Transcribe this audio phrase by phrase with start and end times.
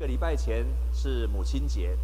[0.00, 1.94] 一个礼拜前是母亲节，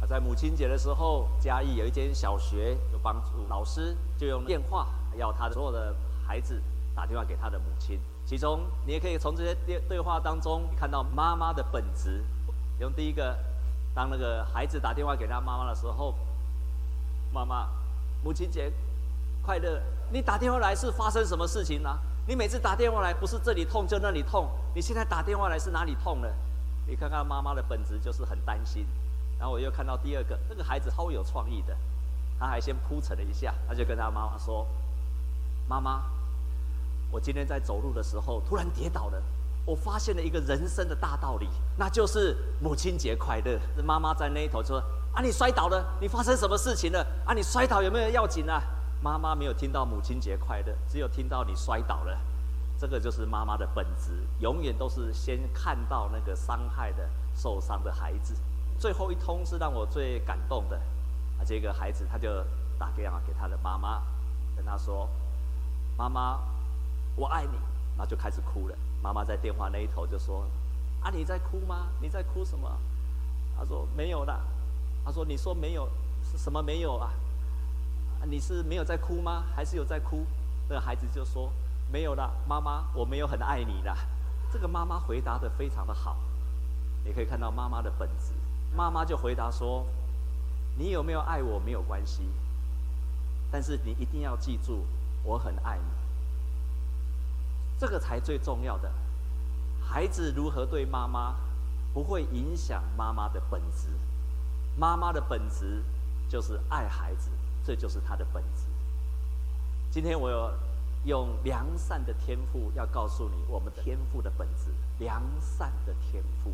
[0.00, 4.86] 啊，在母亲节的时候，嘉义有一间小学有帮助老师就用电话
[5.16, 5.92] 要他的所有的
[6.24, 6.62] 孩子
[6.94, 7.98] 打电话给他的母亲。
[8.24, 12.24] 其中你也可以从这些电对话当中看到妈妈的本质。
[12.78, 13.36] 用第一个，
[13.92, 16.14] 当那个孩子打电话给他妈妈的时候，
[17.32, 17.68] 妈妈，
[18.22, 18.72] 母亲节
[19.42, 19.82] 快乐！
[20.12, 21.98] 你打电话来是发生什么事情呢？
[22.28, 26.32] 你每次打电话来不是这里痛就那里痛，你现在打电话来是哪里痛了？
[26.90, 28.84] 你看看妈妈的本质就是很担心，
[29.38, 31.76] 然后我又看到第二个，那个孩子超有创意的，
[32.36, 34.66] 他还先铺陈了一下，他就跟他妈妈说
[35.70, 36.02] ：“妈妈，
[37.12, 39.22] 我今天在走路的时候突然跌倒了，
[39.64, 44.82] 我发现了一个人生的大道理，那就是母亲节快乐。”妈妈在那一头说
[45.14, 47.06] ：“啊，你摔倒了，你发生什么事情了？
[47.24, 48.60] 啊，你摔倒有没有要紧啊？”
[49.00, 52.18] 妈妈没有听到母亲节快乐，只有听到你摔倒了。
[52.80, 58.34] 这个就是妈妈的本质，永远都是先看到那个伤害的、受伤的孩子。
[58.78, 60.78] 最后一通是让我最感动的，
[61.38, 62.42] 啊，这个孩子他就
[62.78, 64.00] 打电话给他的妈妈，
[64.56, 65.06] 跟他说
[65.98, 66.40] ：“妈妈，
[67.16, 67.58] 我爱你。”
[67.94, 68.74] 然后就开始哭了。
[69.02, 70.46] 妈妈在电话那一头就说
[71.04, 71.88] ：“啊，你在哭吗？
[72.00, 72.66] 你在哭什么？”
[73.58, 74.40] 他说：“没有啦。”
[75.04, 75.86] 他说：“你说没有
[76.32, 77.12] 是什么没有啊？
[78.24, 79.44] 你是没有在哭吗？
[79.54, 80.24] 还是有在哭？”
[80.66, 81.52] 那个孩子就说。
[81.92, 83.96] 没有了，妈妈，我没有很爱你啦。
[84.52, 86.16] 这个妈妈回答得非常的好，
[87.04, 88.32] 你可以看到妈妈的本质。
[88.76, 89.84] 妈妈就回答说
[90.78, 92.28] ：“你有没有爱我没有关系，
[93.50, 94.86] 但是你一定要记住，
[95.24, 95.84] 我很爱你。
[97.76, 98.92] 这个才最重要的。
[99.82, 101.34] 孩子如何对妈妈，
[101.92, 103.88] 不会影响妈妈的本质。
[104.76, 105.82] 妈妈的本质
[106.28, 107.30] 就是爱孩子，
[107.64, 108.66] 这就是她的本质。
[109.90, 110.52] 今天我有。
[111.04, 116.52] 用良善的天赋要告诉你，我们天赋的本质，良善的天赋。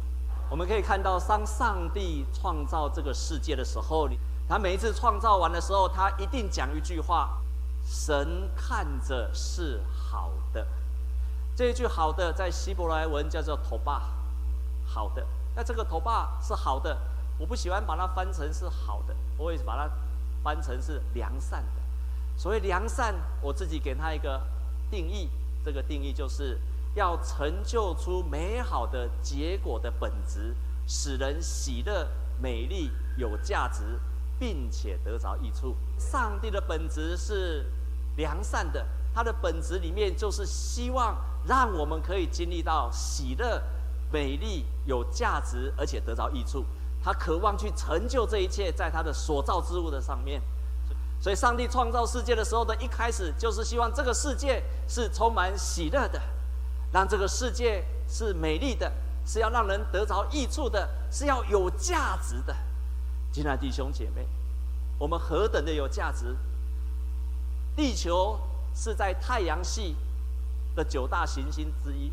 [0.48, 4.08] 我们可以看到，当上帝创造这个世界的时候，
[4.48, 7.40] 他每一次创造完的时候，他一定讲一句话
[7.84, 10.64] ：“神看着是好的。”
[11.56, 14.02] 这一句“好的”在希伯来文叫做“头巴”，
[14.86, 15.26] 好的。
[15.56, 16.96] 那这个“头巴”是好的，
[17.38, 19.90] 我不喜欢把它翻成是好的，我会把它
[20.44, 21.82] 翻成是良善的。
[22.36, 24.40] 所谓良善，我自己给他一个
[24.90, 25.30] 定义，
[25.64, 26.60] 这个定义就是
[26.94, 30.54] 要成就出美好的结果的本质，
[30.86, 32.06] 使人喜乐、
[32.40, 33.98] 美丽、有价值，
[34.38, 35.74] 并且得着益处。
[35.98, 37.64] 上帝的本质是
[38.16, 41.16] 良善的，他的本质里面就是希望
[41.46, 43.62] 让我们可以经历到喜乐、
[44.12, 46.64] 美丽、有价值，而且得着益处。
[47.02, 50.42] 他渴望去成就这一切，在他的所造之物的上面。
[51.26, 56.22] 所以，上帝创造世界的时候的一开始，就是希望这个世界是充满喜乐的，
[56.92, 58.92] 让这个世界是美丽的，
[59.26, 62.54] 是要让人得着益处的，是要有价值的。
[63.32, 64.24] 亲爱的弟兄姐妹，
[65.00, 66.36] 我们何等的有价值！
[67.74, 68.38] 地球
[68.72, 69.96] 是在太阳系
[70.76, 72.12] 的九大行星之一，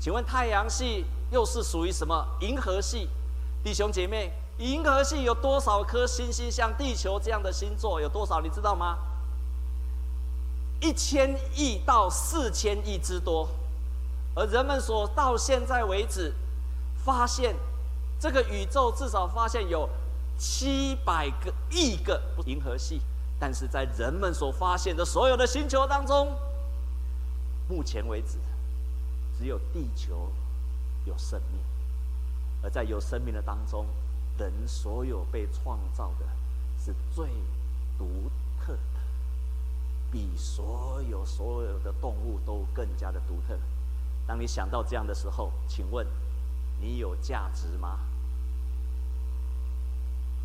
[0.00, 2.26] 请问太阳系又是属于什么？
[2.40, 3.08] 银河系，
[3.62, 4.32] 弟兄姐妹。
[4.60, 6.50] 银河系有多少颗星星？
[6.50, 8.42] 像地球这样的星座有多少？
[8.42, 8.98] 你知道吗？
[10.80, 13.48] 一千亿到四千亿之多。
[14.34, 16.32] 而人们所到现在为止
[17.04, 17.56] 发现，
[18.18, 19.88] 这个宇宙至少发现有
[20.38, 23.00] 七百个亿个银河系，
[23.38, 26.36] 但是在人们所发现的所有的星球当中，
[27.66, 28.36] 目前为止
[29.38, 30.30] 只有地球
[31.06, 31.60] 有生命，
[32.62, 33.86] 而在有生命的当中。
[34.40, 36.26] 人所有被创造的
[36.78, 37.28] 是最
[37.98, 39.00] 独特的，
[40.10, 43.58] 比所有所有的动物都更加的独特。
[44.26, 46.06] 当你想到这样的时候，请问
[46.80, 47.98] 你有价值吗？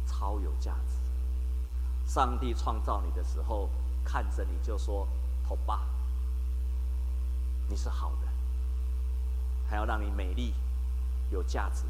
[0.05, 2.11] 超有价值！
[2.11, 3.69] 上帝创造你的时候，
[4.03, 5.07] 看着你就说
[5.47, 5.87] ：“头爸，
[7.69, 8.27] 你是好的，
[9.69, 10.53] 还要让你美丽、
[11.31, 11.85] 有价值、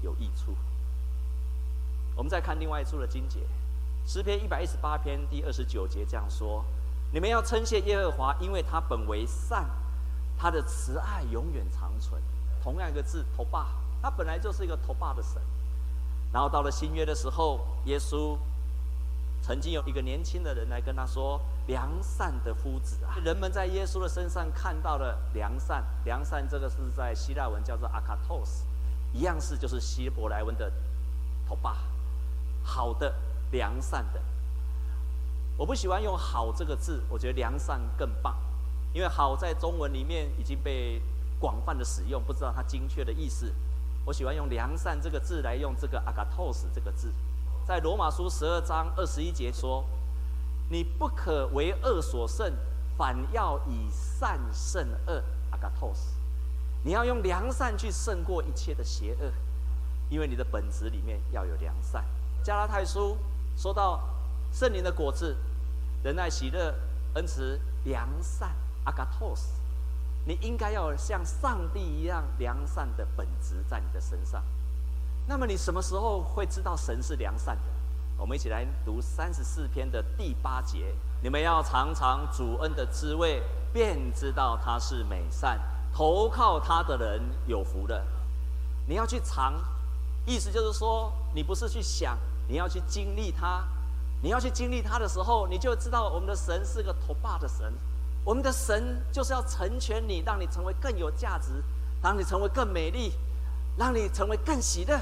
[0.00, 0.54] 有益处。”
[2.16, 3.40] 我们再看另外一处的经节，
[4.06, 6.64] 诗篇一百一十八篇第二十九节这样说
[7.12, 9.68] ：“你们要称谢耶和华，因为他本为善，
[10.38, 12.20] 他的慈爱永远长存。”
[12.62, 13.68] 同样一个字，头爸，
[14.00, 15.42] 他本来就是一个头爸的神。
[16.32, 18.38] 然后到了新约的时候，耶稣
[19.42, 28.64] 曾经有一个年轻的人来跟他说：“良善的夫子啊！”人们在耶稣的身上看到了良善，良善这个是在希腊文叫做阿卡托斯，
[29.12, 30.72] 一样是就是希伯来文的
[31.46, 31.76] 头爸。
[32.64, 33.14] 好的，
[33.52, 34.20] 良善的。
[35.56, 38.36] 我不喜欢用“好”这个字，我觉得“良善”更棒，
[38.92, 41.00] 因为“好”在中文里面已经被
[41.38, 43.54] 广泛的使用，不知道它精确的意思。
[44.04, 47.12] 我喜欢用良善这个字来用这个 agathos 这个字，
[47.64, 49.84] 在罗马书十二章二十一节说
[50.68, 52.52] ：“你不可为恶所胜，
[52.98, 55.22] 反要以善胜恶。”
[55.54, 56.14] agathos，
[56.82, 59.32] 你要用良善去胜过一切的邪恶，
[60.10, 62.04] 因为你的本质里面要有良善。
[62.44, 63.16] 加拉太书
[63.56, 63.98] 说到
[64.52, 65.34] 圣灵的果子，
[66.02, 66.74] 仁爱、喜乐、
[67.14, 68.54] 恩慈、良善
[68.84, 69.46] agathos。
[70.26, 74.44] 你应该要像上帝一样良善的本质在你的身上。
[75.26, 77.62] 那么你什么时候会知道神是良善的？
[78.18, 83.42] 我们一起来读三十四篇的第八节：你们要尝尝主恩的滋味，
[83.72, 85.58] 便知道他是美善。
[85.94, 88.04] 投靠他的人有福了。
[88.86, 89.54] 你要去尝，
[90.26, 92.18] 意思就是说，你不是去想，
[92.48, 93.64] 你要去经历他。
[94.22, 97.72] 你要去经历他的时候，你就知道我们的神是个头霸的神。
[98.24, 101.62] 我们的神就是要成全你，让你成为更有价值，
[102.02, 103.12] 让你成为更美丽，
[103.76, 104.98] 让你成为更喜乐，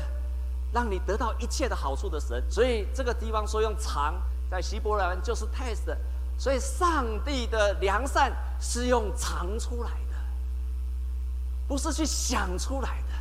[0.73, 2.43] 让你得到一切的好处的神。
[2.51, 5.97] 所以这个地方说用尝，在希伯来文就是 test。
[6.37, 10.17] 所以上帝的良善是用尝出来的，
[11.69, 13.15] 不是去想出来的，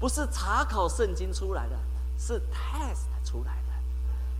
[0.00, 1.76] 不是查考圣经出来的，
[2.18, 3.72] 是 test 出来的。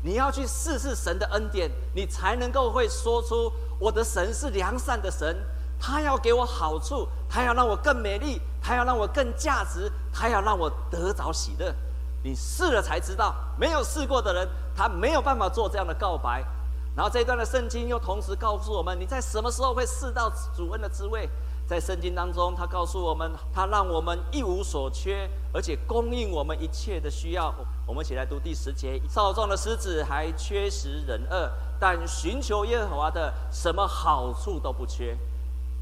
[0.02, 5.36] 你要去试试神的恩典，你才能够会说出我的神是良善的神，
[5.80, 11.74] 他要给我好处，他要让我更美丽，他要让我更价值，他要让我得着喜乐。
[12.22, 16.44] 你试了才知道，没有试过的人，他没有办法做这样的告白。
[16.96, 21.28] 然后这一段的圣经又同时告诉我们，你在什么时候会试到主恩的滋味？
[21.68, 27.54] 在圣经当中，他告诉我们，他让我们一无所缺，而且供应我们一切的需要。
[27.86, 35.14] 我们一起来读第十节：少壮的狮子还缺食忍饿，但寻求耶和华的，什么好处都不缺。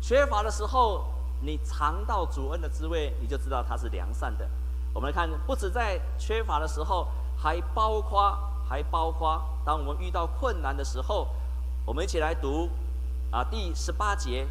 [0.00, 1.04] 缺乏的时候，
[1.40, 4.44] 你尝到主恩的滋味，你就知道他是良善的。
[4.92, 7.06] 我们来看，不止在缺乏的时候，
[7.36, 8.36] 还包括
[8.68, 11.28] 还包括当我们遇到困难的时候，
[11.84, 12.68] 我们一起来读
[13.30, 14.48] 啊，第十八节。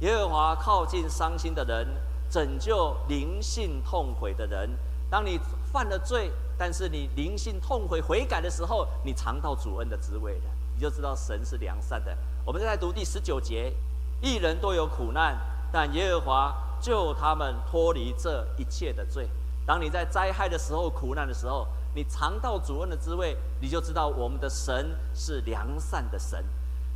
[0.00, 1.86] 耶和华靠近伤心的人，
[2.30, 4.70] 拯救灵性痛悔的人。
[5.10, 5.38] 当你
[5.70, 10.44] 犯了罪，但是你灵性痛悔悔改的时候，你尝到主恩的滋味了，
[10.74, 12.16] 你就知道神是良善的。
[12.46, 13.74] 我们再来读第十九节：
[14.22, 15.38] 一人都有苦难，
[15.70, 19.28] 但耶和华救他们脱离这一切的罪。
[19.66, 26.42] 当你在灾害的时候、苦难的时候，你尝到主恩的滋味，你就知道我们的神是良善的神。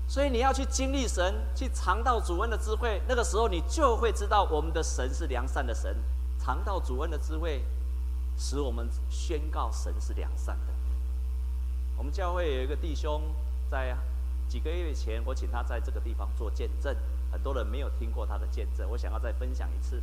[0.06, 5.96] 所以你要去经历神，去尝到主恩的滋味，那个时候你就会知道我们的神是良善的神。
[6.38, 7.64] 尝到主恩的滋味，
[8.36, 10.72] 使我们宣告神是良善的。
[11.96, 13.22] 我们教会有一个弟兄，
[13.70, 13.96] 在
[14.46, 16.94] 几个月前，我请他在这个地方做见证，
[17.32, 20.02] 很多人没有听过他的见证，我想要再分享一次。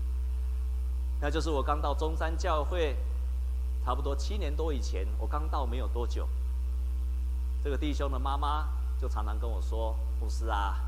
[1.22, 2.98] 那就是我刚到中山教会，
[3.86, 6.28] 差不多七年多以前，我刚到没有多久，
[7.64, 8.68] 这个弟兄的妈妈。
[9.02, 10.80] 就常常跟我说：“牧师啊，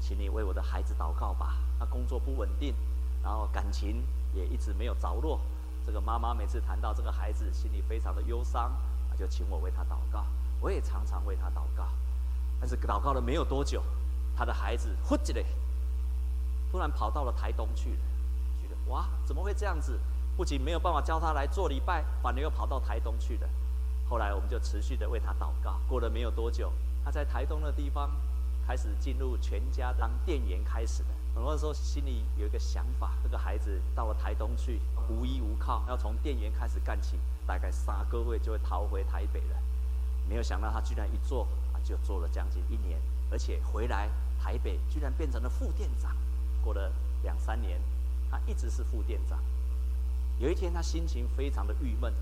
[0.00, 1.54] 请你为我的孩子祷告吧。
[1.78, 2.74] 他工作不稳定，
[3.22, 4.02] 然后感情
[4.34, 5.38] 也一直没有着落。
[5.86, 8.72] 这个妈妈每次谈到这个孩子，心里非常的忧伤，
[9.16, 10.26] 就请我为他祷告。
[10.60, 11.86] 我也常常为他祷告。
[12.58, 13.80] 但是祷告了没有多久，
[14.36, 15.44] 他的孩子忽然
[16.72, 18.00] 突然跑到了台东去了。
[18.60, 20.00] 觉得哇，怎么会这样子？
[20.36, 23.48] 不仅没有办法教他来做礼拜，反而又跑到台东去了。
[24.08, 25.78] 后来我们就持续的为他祷告。
[25.88, 26.72] 过了没有多久。”
[27.04, 28.10] 他在台东的地方
[28.66, 31.08] 开始进入全家当店员开始的。
[31.34, 39.56] 很多时候心里有一个想法：这个孩子到了台东去，无依无靠，要从店员开始干起，大概三个月就会逃回台北了。
[40.28, 44.08] 没有想到他居然一做啊，就做了将近一年，而且回来
[44.40, 46.14] 台北居然变成了副店长。
[46.62, 46.92] 过了
[47.22, 47.80] 两三年，
[48.30, 49.38] 他一直是副店长。
[50.38, 52.12] 有一天他心情非常的郁闷，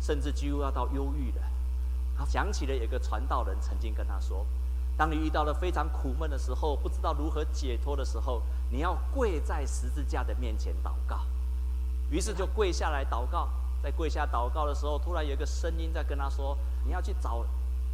[0.00, 1.42] 甚至几乎要到忧郁了。
[2.24, 4.46] 想起了有个传道人曾经跟他说
[4.96, 11.20] ：“当你遇到了非常苦闷的时候，不知道如何解脱的时候，你要跪在十字架的面前祷告。”
[12.10, 13.48] 于是就跪下来祷告。
[13.82, 17.42] 在跪下祷告的时候，突然有一个声音在跟他说：“你要去找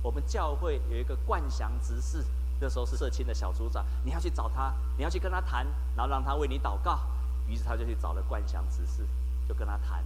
[0.02, 2.25] 我们教会有一个冠祥执事，
[2.59, 5.64] 那时候是社青的小组长，你要去找他，你要去跟他谈，
[5.95, 6.99] 然后让他为你祷告。”
[7.47, 9.06] 于是他就去找了冠祥执事，
[9.47, 10.04] 就跟他谈，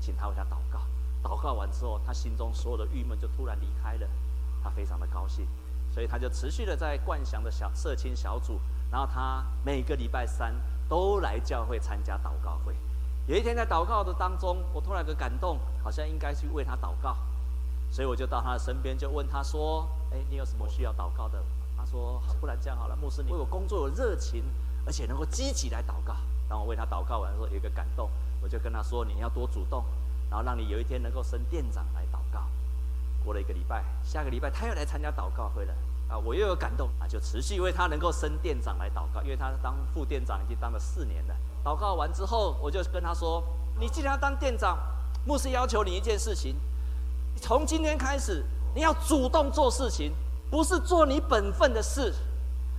[0.00, 0.80] 请他为他祷告。
[1.28, 4.08] 祷告完之后，他心中所有的郁闷就突然离开了，
[4.62, 5.46] 他非常的高兴，
[5.92, 8.58] 所以他就持续的在冠祥的小社青小组，
[8.90, 10.54] 然后他每个礼拜三
[10.88, 12.74] 都来教会参加祷告会。
[13.26, 17.14] 有一天在祷告的当中，我突然有个感动，好像应该去为他祷告，
[17.90, 21.44] 所以我就到他的身边，就问他说：“哎，你有什么需要祷告的？”
[21.76, 24.42] 他说：“不然这样好了，牧师，你为我工作有热情，
[24.86, 26.16] 而且能够积极来祷告。
[26.48, 29.84] 当我为他祷告完的时候，有一个感动，我就跟他说：“你要多主动，
[30.30, 32.44] 然后让你有一天能够升店长来祷告。”
[33.24, 35.74] 过了一个礼拜，下个礼拜他又来参加祷告会了
[36.08, 36.16] 啊！
[36.16, 41.34] 我又有感动啊，就持续为他能够升店长来祷告，因为他当副店长已经当了四年了。
[41.62, 43.42] 祷告完之后，我就跟他说
[43.78, 44.78] ：“你既然要当店长，
[45.26, 46.56] 牧师要求你一件事情，
[47.36, 48.42] 从今天开始，
[48.74, 50.14] 你要主动做事情，
[50.50, 52.14] 不是做你本分的事。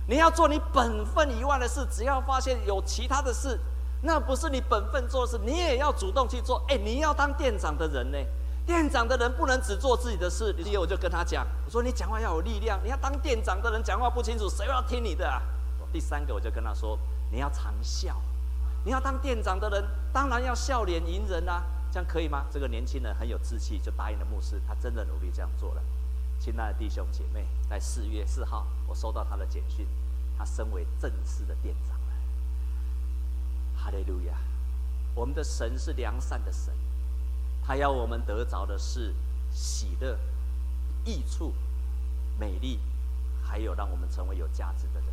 [0.08, 1.86] 你要做你本分以外的事。
[1.88, 3.60] 只要发现有其他的事，
[4.02, 6.64] 那不是你本分做事，你也要主动去做。
[6.68, 8.18] 哎，你要当店长的人呢？
[8.66, 10.54] 店长的人不能只做自己的事。
[10.62, 12.80] 所以我就跟他讲，我说你讲话要有力量。
[12.82, 15.42] 你要当店长的人讲话不清楚，谁要听你的啊？
[15.92, 16.98] 第三个，我就跟他说，
[17.30, 18.16] 你要常笑。
[18.84, 22.46] 你要当店长的人，当然要笑脸迎人啊，这样可以吗？
[22.50, 25.82] 这个年轻人很有志气，就答应了牧师，他真的努力这样做了。
[26.38, 29.86] 亲爱的弟兄姐妹，在四月四号，我收到他的简讯，
[30.38, 31.99] 他升为正式的店长。
[33.82, 34.34] 哈利路亚！
[35.14, 36.72] 我们的神是良善的神，
[37.64, 39.14] 他要我们得着的是
[39.50, 40.18] 喜乐、
[41.04, 41.54] 益处、
[42.38, 42.78] 美丽，
[43.42, 45.08] 还有让我们成为有价值的人。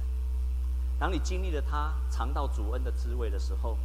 [1.00, 3.78] 当你经历了他尝到主恩的滋味的时候，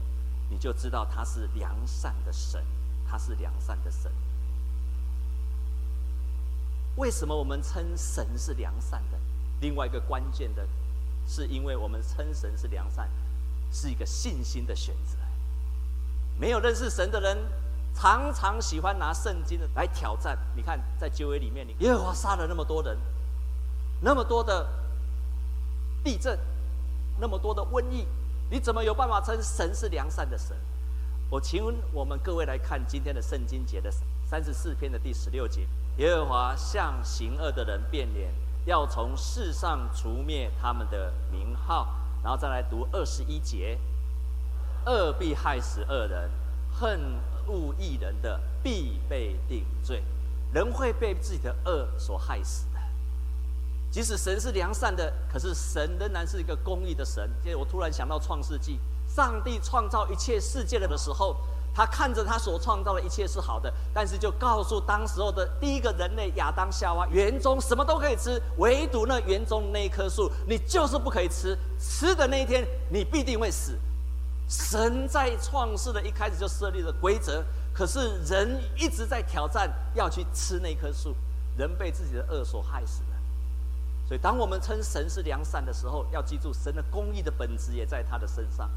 [0.50, 2.64] 你就知道他是良善的神，
[3.06, 4.10] 他是良善的神。
[6.96, 9.18] 为什么我们称神是良善的？
[9.60, 10.66] 另外一个关键的，
[11.26, 13.08] 是因为我们称神是良善，
[13.72, 15.16] 是一个信心的选择。
[16.38, 17.36] 没有认识神的人，
[17.94, 20.38] 常常喜欢拿圣经来挑战。
[20.54, 22.96] 你看，在旧约里面，耶和华杀了那么多人，
[24.00, 24.68] 那么多的
[26.04, 26.38] 地震。
[27.20, 28.06] 那么多的瘟疫，
[28.50, 30.56] 你怎么有办法称神是良善的神？
[31.28, 33.92] 我请问我们各位来看今天的圣经节的
[34.24, 38.32] 三十四篇的第十六节：耶和华向行恶的人变脸，
[38.64, 41.86] 要从世上除灭他们的名号。
[42.22, 43.78] 然后再来读二十一节：
[44.86, 46.30] 恶必害死恶人，
[46.70, 47.00] 恨
[47.46, 50.04] 恶一人的必被定罪。
[50.52, 52.80] 人会被自己的恶所害死的。
[53.90, 57.30] 即使神是良善的，可是神仍然是一个公义的神。
[57.42, 61.36] 因为我突然想到创世纪，上帝创造一切世界了的时候，
[61.74, 73.78] 他看着他所创造的一切是好的，但是就告诉当时候的第一个人类亚当夏娃，园中什么都可以吃，唯独那园中那一棵树，你就是不可以吃，吃的那一天你必定会死。
[74.48, 81.14] 神在创世的一开始就设立了规则，可是人一直在挑战要去吃那棵树，
[81.56, 83.08] 人被自己的恶所害死了。
[84.06, 88.68] 所以，当我们称神是良善的时候，要记住神的公义的本质也在他的身上。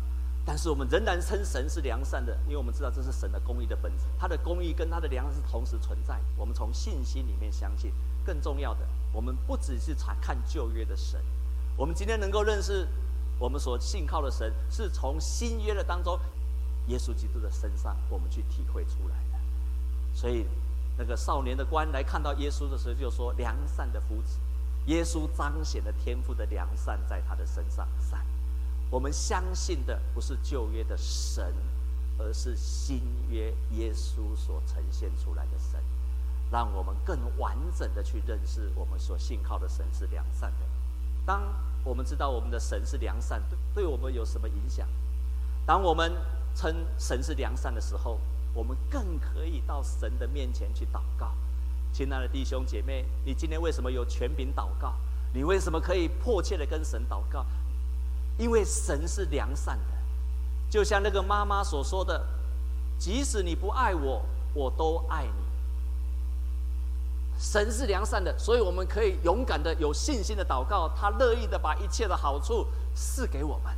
[0.46, 4.06] 但是，我们仍然称神是良善的，因为我们知道这是神的公义的本质。
[4.20, 6.22] 他的公义跟他的良善是同时存在。
[6.38, 7.92] 我们从信心里面相信。
[8.26, 8.80] 更重要的，
[9.14, 11.22] 我们不只是查看旧约的神，
[11.78, 12.88] 我们今天能够认识
[13.38, 16.20] 我们所信靠的神，是从新约的当中，
[16.88, 19.40] 耶稣基督的身上，我们去体会出来的。
[20.12, 20.48] 所以，
[20.98, 24.40] 那个少年的官来看到耶稣的时候，就说：“良善的夫子。”
[24.88, 27.88] 耶稣彰显了天父的良善在他的身上。
[28.00, 28.26] 善，
[28.90, 31.54] 我们相信的不是旧约的神，
[32.18, 35.80] 而是新约耶稣所呈现出来的神，
[36.52, 40.60] 让我们更完整的去认识我们所信靠的神是良善的。
[41.26, 41.42] 当
[41.84, 44.88] 我们知道我们的神是良善，对对我们有什么影响？
[45.66, 46.14] 当我们
[46.56, 48.20] 称神是良善的时候，
[48.54, 51.34] 我们更可以到神的面前去祷告。
[51.92, 54.94] 亲爱的弟兄姐妹，你今天为什么有权柄祷告？
[55.34, 57.46] 你为什么可以迫切的跟神祷告？
[58.38, 59.94] 因为神是良善的，
[60.70, 62.26] 就像那个妈妈所说的
[63.00, 65.46] ：“即使你不爱我，我都爱你。”
[67.40, 70.90] 神是良善的，所以我们可以勇敢的、有信心的祷告。
[70.96, 73.76] 他乐意的把一切的好处赐给我们。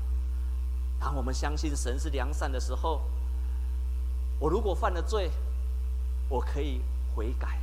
[1.00, 3.02] 当我们相信神是良善的时候，
[4.40, 5.32] 我如果犯了罪，
[6.30, 6.82] 我可以
[7.16, 7.60] 悔改。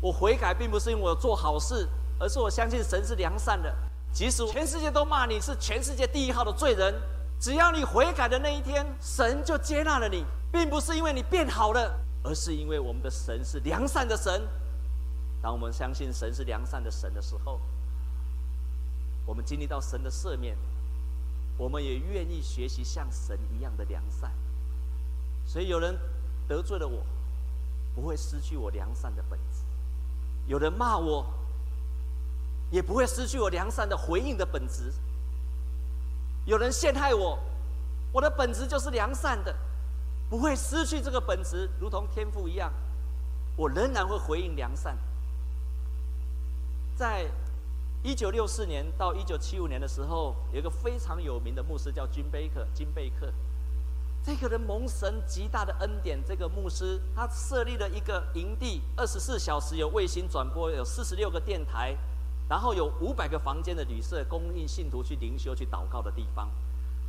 [0.00, 1.88] 我悔改，并不是因为我做好事，
[2.18, 3.74] 而是我相信神是良善的。
[4.12, 6.94] 即使全世界都骂你是全世界第一号的罪人，
[7.40, 14.46] 只要你悔改的那一天，神就接纳了你，并不是因为你变好了，而是因为我们的神是良善的神。
[15.40, 17.58] 当我们相信神是良善的神的时候，
[19.24, 20.56] 我们经历到神的赦免，
[21.56, 24.30] 我们也愿意学习像神一样的良善。
[25.46, 25.98] 所以有人
[26.46, 27.02] 得罪了我，
[27.94, 29.64] 不会失去我良善的本质。
[30.46, 31.26] 有人骂我，
[32.72, 34.92] 也不会失去我良善的回应的本质。
[36.46, 37.38] 有人陷害我，
[38.12, 39.54] 我的本质就是良善的，
[40.28, 42.72] 不会失去这个本质，如同天赋一样，
[43.54, 44.98] 我仍然会回应良善。
[46.96, 47.26] 在
[48.02, 53.32] 一九六四年到一九七五年的时候，有一个非常有名的牧师叫金贝克，金贝克。
[54.24, 61.96] 这个人蒙神极大的恩典，这个牧师他设立了一个营地，二十四小时有卫星转播，有四十六个电台，
[62.52, 66.50] 然后有五百个房间的旅社，供应信徒去灵修、去祷告的地方。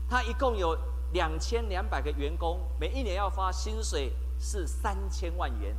[0.10, 0.74] 他一共有
[1.12, 5.76] 两千两百个员工，每一年要发薪水是三千万元。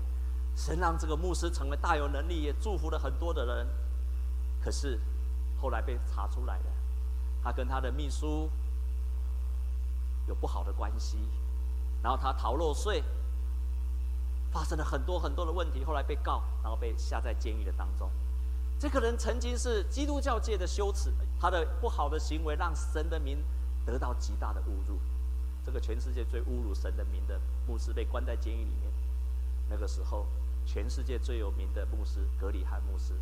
[0.54, 3.66] 神让这个牧师成为大有能力，也祝福了很多的人。
[4.62, 5.00] 可是
[5.58, 6.66] 后来被查出来了，
[7.42, 8.50] 他跟他的秘书。
[10.28, 11.16] 有不好的关系，
[12.02, 13.02] 然后他逃漏税，
[14.52, 18.10] 发生了很多很多的问题，后来被告，然后被下在监狱的当中。
[18.78, 23.42] 这个人曾经是基督教界的羞耻，他的不好的行为让神的名
[23.86, 24.98] 得到极大的侮辱。
[25.64, 28.92] 这个全世界最侮辱神的名的牧师被关在监狱里面。
[29.70, 30.26] 那个时候，
[30.66, 33.14] 全世界最有名的牧师格里汉牧师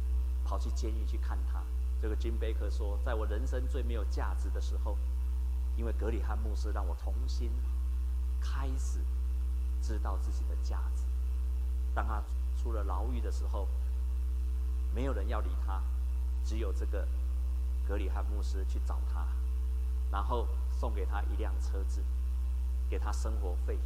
[0.45, 1.63] 跑去监狱去看他。
[2.01, 4.97] 这个金贝克说，在我人生最没有价值的时候。
[5.75, 7.51] 因为格里汉牧师让我重新
[8.43, 8.99] 开始
[9.81, 11.03] 知道自己的价值。
[11.95, 12.23] 当他
[12.63, 13.67] 出了牢狱的时候，
[14.95, 15.83] 没有人要理他，
[16.45, 17.07] 只有这个
[17.87, 19.27] 格里汉牧师去找他，
[20.11, 20.47] 然后
[20.79, 22.03] 送给他一辆车子，
[22.91, 23.79] 给他生活费，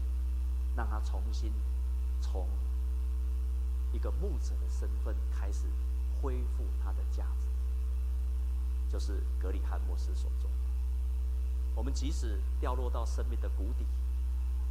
[0.77, 1.53] 让他重新
[2.21, 2.49] 从
[3.93, 5.67] 一个牧者的身份开始
[6.21, 7.47] 恢复他的价值，
[8.93, 10.51] 就是格里汉牧师所做。
[11.75, 13.87] 我们即使掉落到生命的谷底，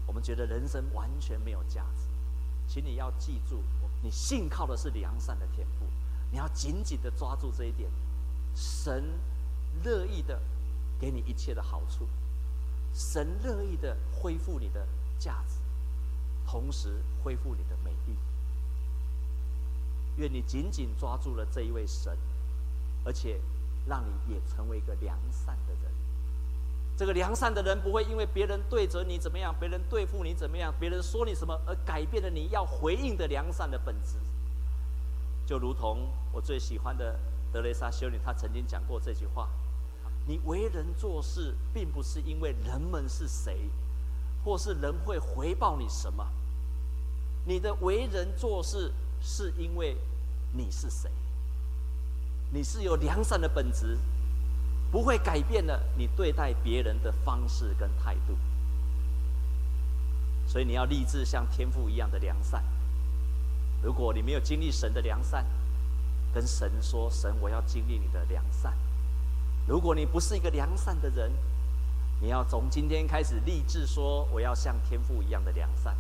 [0.06, 2.08] 我们觉得人生完全没有价值，
[2.68, 3.63] 请你要记住，
[4.01, 5.86] 你信靠的是良善的天赋，
[6.36, 7.89] 你要紧紧的抓住这一点。
[8.54, 9.06] 神
[9.86, 10.38] 乐意的
[11.00, 12.06] 给你一切的好处，
[12.94, 14.86] 神乐意的恢复你的
[15.18, 15.56] 价值，
[16.46, 18.18] 同时恢复你的美丽。
[20.18, 22.18] 愿你紧紧抓住了这一位神，
[23.06, 23.39] 而且
[23.88, 25.94] 让你也成为一个良善的人。
[26.98, 34.18] 这个良善的人不会因为别人对着你怎么样，别人对付你怎么样，别人说你什么而改变了你要回应的良善的本质。
[35.46, 37.17] 就如同我最喜欢的
[37.53, 39.48] 德雷莎修女，她曾经讲过这句话：
[40.27, 43.69] 你为人做事，并不是因为人们是谁，
[44.43, 46.27] 或是人会回报你什么，
[47.45, 49.95] 你的为人做事是因为
[50.51, 51.09] 你是谁，
[52.51, 53.98] 你是有良善的本质。
[54.91, 58.37] 不会改变了你对待别人的方式跟态度，
[60.48, 62.63] 所以你要立志像天父一样的良善。
[63.81, 65.45] 如果你没有经历神的良善，
[66.35, 68.74] 跟神说：“神，我要经历你的良善。”
[69.65, 71.31] 如果你不是一个良善的人，
[72.19, 75.95] 你要从今天开始立志说：“我要像天父一样的良善。”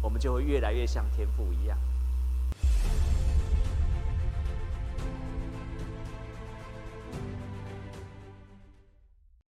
[0.00, 1.76] 我们就会越来越像天父一样。